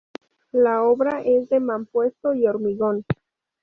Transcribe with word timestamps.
La 0.53 0.81
obra 0.81 1.21
es 1.23 1.47
de 1.49 1.59
mampuesto 1.59 2.33
y 2.33 2.47
hormigón. 2.47 3.05